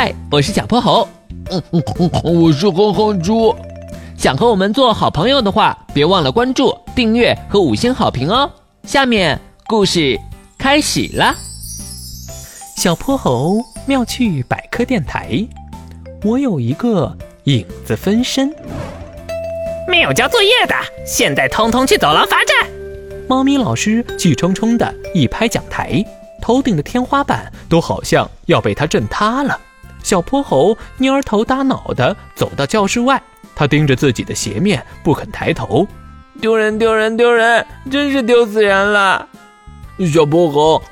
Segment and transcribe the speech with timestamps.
[0.00, 1.08] 嗨，我是小泼猴。
[1.50, 3.52] 嗯嗯嗯，我是哼哼猪。
[4.16, 8.48] 想和我们做好朋友的话，别忘了关注、订阅和五星好评哦。
[8.84, 10.16] 下面故事
[10.56, 11.34] 开始了。
[12.76, 15.44] 小泼猴妙趣百科电台，
[16.22, 17.12] 我有一个
[17.46, 18.54] 影子分身。
[19.88, 22.70] 没有交作业的，现在通通去走廊罚站。
[23.26, 26.04] 猫咪老师气冲冲的一拍讲台，
[26.40, 29.58] 头顶的天花板都好像要被他震塌了。
[30.02, 33.22] 小泼猴蔫头耷脑的走到教室外，
[33.54, 35.86] 他盯着自己的鞋面不肯抬头。
[36.40, 39.26] 丢人丢人丢人，真是丢死人了！
[40.12, 40.82] 小泼猴，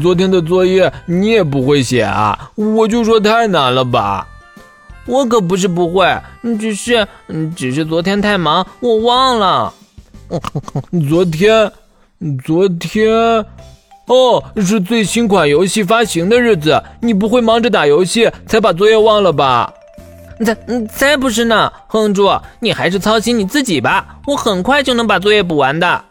[0.00, 2.50] 昨天的作业你也不会写啊？
[2.54, 4.26] 我就说太难了吧。
[5.04, 6.06] 我可不是不会，
[6.58, 7.06] 只是，
[7.54, 9.74] 只是昨天太忙，我忘了。
[11.10, 11.70] 昨天，
[12.42, 13.44] 昨天，
[14.06, 19.72] 哦，是最新款游戏发行的日子，你不会忙着打游戏才把作业忘了吧？
[20.44, 22.28] 才，才不是呢，哼猪，
[22.60, 26.04] 你还是操心你自己吧，我很快就能把作业补完的。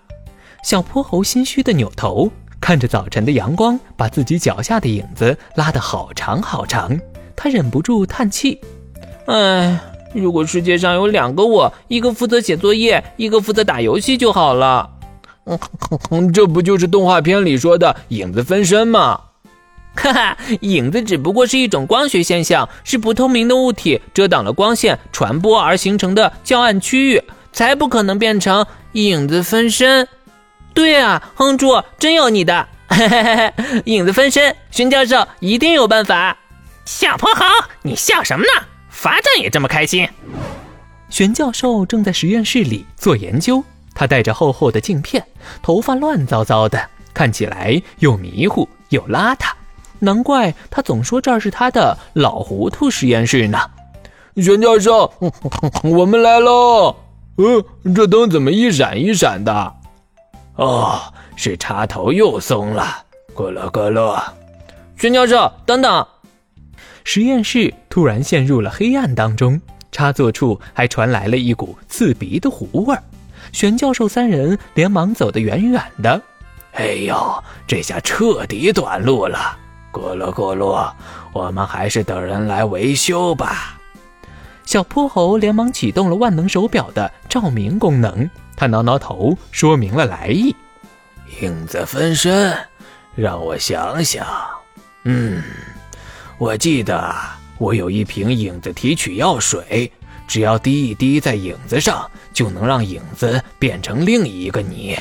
[0.63, 6.97] 小泼猴心虚的扭头，看着早晨的阳光把自己脚下的影子拉得好长好长，
[7.35, 8.59] 他忍不住叹气。
[9.25, 9.77] 唉，
[10.13, 14.89] 如果世界上有两个我，一个负责写作业，一个负责打游戏就好了。
[15.45, 19.19] 嗯这不就是动画片里说的影子分身吗？
[19.93, 30.07] 哈哈，影子只不过是一种光学现象，是不透明的物体遮挡了光线传播而形成的较暗区域，才不可能变成影子分身。
[30.73, 32.67] 对啊，哼猪，真有你的！
[32.87, 33.53] 嘿嘿嘿
[33.85, 36.37] 影子分身，荀教授一定有办法。
[36.85, 37.43] 小泼猴，
[37.81, 38.65] 你笑什么呢？
[38.89, 40.07] 罚站也这么开心？
[41.09, 43.61] 玄教授正在实验室里做研究，
[43.93, 45.25] 他戴着厚厚的镜片，
[45.61, 46.79] 头发乱糟糟的，
[47.13, 49.51] 看起来又迷糊又邋遢，
[49.99, 53.59] 难怪他总说这儿是他的老糊涂实验室呢。
[54.37, 55.13] 玄教授，
[55.83, 56.95] 我们来喽！
[57.37, 59.73] 嗯，这灯怎么一闪一闪的？
[60.55, 61.01] 哦，
[61.35, 63.03] 是插头又松了。
[63.35, 64.21] 咕噜咕噜。
[64.97, 66.07] 玄教授，等等。
[67.03, 69.59] 实验室突然陷入了黑暗当中，
[69.91, 73.03] 插座处还传来了一股刺鼻的糊味儿。
[73.51, 76.21] 玄教授三人连忙走得远远的。
[76.73, 79.57] 哎呦，这下彻底短路了！
[79.91, 80.89] 咕噜咕噜，
[81.33, 83.77] 我们还是等人来维修吧。
[84.63, 90.55] 小泼猴连忙启动了万能手表的照明功能，他挠挠头，说明了来意：
[91.41, 92.57] 影子分身，
[93.15, 94.25] 让我想想，
[95.03, 95.43] 嗯。
[96.37, 97.13] 我记得
[97.57, 99.91] 我有一瓶影子提取药水，
[100.31, 104.97] 只要滴一滴在影子上，就能让影子变成另一个你。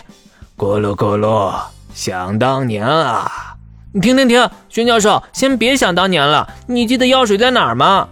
[0.57, 1.57] 咕噜咕噜，
[1.95, 3.55] 想当年啊！
[4.03, 6.53] 停停停，薛教授，先别想当年了。
[6.67, 8.09] 你记得药水在哪儿吗？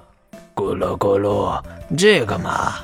[0.54, 1.60] 咕噜咕噜，
[1.96, 2.76] 这个嘛。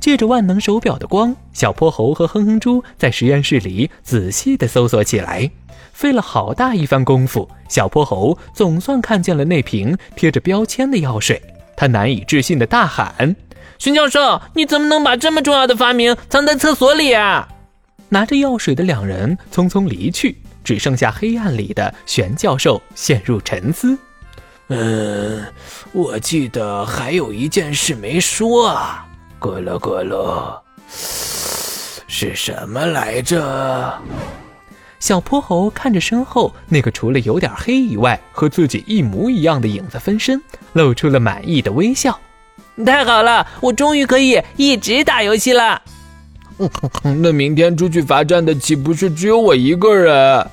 [0.00, 5.50] 借着万能手表的光，小泼猴和哼哼猪在实验室里仔细地搜索起来。
[5.94, 11.42] 费了好大一番功夫，小泼猴总算看见了那瓶贴着标签的药水。
[11.74, 13.34] 他难以置信地大喊
[13.78, 17.48] ：“荀教授，你怎么能把这么重要的发明藏在厕所里啊？”
[18.08, 23.98] 拿着药水的两人匆匆离去，只剩下黑暗里的玄教授陷入沉思。
[24.68, 25.44] 嗯，
[25.92, 29.06] 我记得还有一件事没说啊，
[29.40, 30.58] 咕噜咕噜，
[30.88, 33.92] 是什么来着？
[34.98, 42.18] 小泼猴看着身后那个除了有点黑以外和自己一模一样的影子分身，露出了满意的微笑。
[42.84, 45.80] 太好了，我终于可以一直打游戏了。
[47.02, 50.46] 那明天出去罚站的岂不是只有我一个人？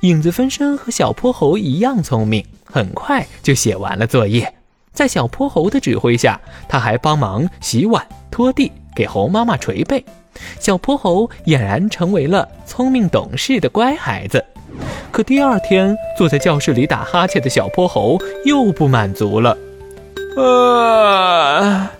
[0.00, 4.52] 影子分身和小泼猴一样聪明，很快就写完了作业。
[4.92, 10.04] 在小泼猴的指挥下，他还帮忙洗碗、拖地，给猴妈妈捶背。
[10.60, 14.44] 小泼猴俨然成为了聪明懂事的乖孩子，
[15.10, 19.56] 可第二天坐在教室里打哈欠的小泼猴又不满足了。
[20.36, 21.90] 啊，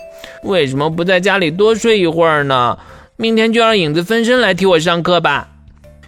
[0.42, 2.78] 为什么不在家里多睡一会儿呢？
[3.16, 5.48] 明天就让影子分身来替我上课吧。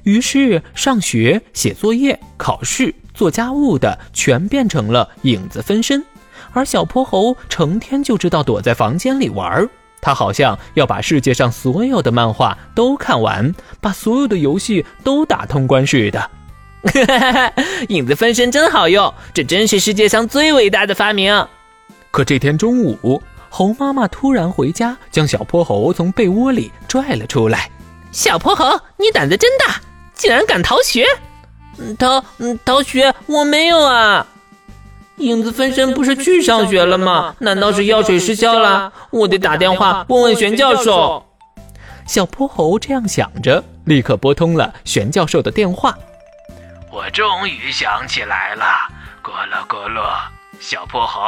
[0.02, 6.04] 于是，上学、写作业、考试、做家务的全变成了影子分身，
[6.52, 9.68] 而小泼猴成天就知道躲在房间里玩儿。
[10.00, 16.30] 他好像要把世界上所有的漫画都看完，把所有的游戏都打通关似的。
[17.88, 21.46] 影子分身真好用，这真是世界上最伟大的发明。
[22.10, 27.70] 可这天中午，猴妈妈突然回家，将小泼猴从被窝里拽了出来。
[28.10, 29.80] 小泼猴，你胆子真大，
[30.14, 31.06] 竟然敢逃学！
[31.98, 32.24] 逃
[32.64, 33.14] 逃学？
[33.26, 34.26] 我没有啊！
[35.18, 37.34] 影子分身不是去上学了吗？
[37.40, 38.92] 难道是药水失效了？
[39.10, 41.24] 我得打电话问问玄教授。
[42.06, 45.96] 小泼猴这样想着，立刻拨通了玄教授的电话。
[46.90, 48.64] 我终于想起来了，
[49.22, 50.02] 咕噜咕噜，
[50.58, 51.20] 小泼猴，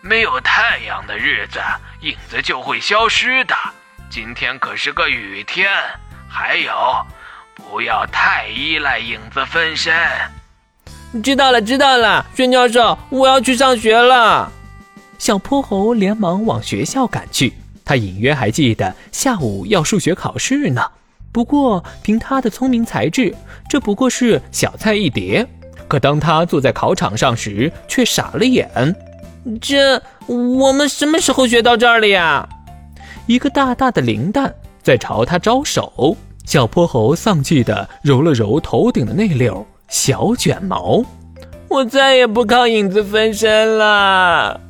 [0.00, 1.58] 没有太阳的日子，
[2.02, 3.54] 影子就会消失的。
[4.08, 5.68] 今天可是个雨天，
[6.28, 6.72] 还有，
[7.56, 9.92] 不要太依赖影子分身。
[11.22, 14.52] 知道了，知道了，孙教授，我要去上学了。
[15.18, 17.54] 小泼猴连忙往学校赶去。
[17.84, 20.92] 他隐约还记得下午要数学考试呢。
[21.32, 23.34] 不过凭他的聪明才智，
[23.68, 25.44] 这不过是小菜一碟。
[25.88, 28.68] 可当他坐在考场上时，却傻了眼。
[29.60, 32.48] 这我们什么时候学到这儿了呀？
[33.26, 36.16] 一个大大的灵蛋在朝他招手。
[36.44, 39.64] 小泼猴丧气的揉了揉头顶的那绺。
[39.88, 41.02] 小卷毛，
[41.68, 44.60] 我再也不靠影子分身了。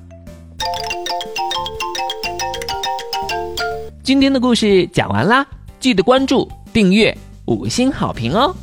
[4.03, 5.47] 今天的故事讲完啦，
[5.81, 7.17] 记得关注、订阅、
[7.47, 8.55] 五星好评哦。